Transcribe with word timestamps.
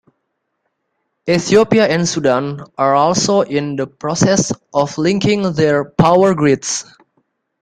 Ethiopia 1.29 1.85
and 1.87 2.09
Sudan 2.09 2.61
are 2.75 2.95
also 2.95 3.41
in 3.41 3.75
the 3.75 3.85
process 3.85 4.51
of 4.73 4.97
linking 4.97 5.53
their 5.53 5.85
power 5.91 6.33
grids. 6.33 6.85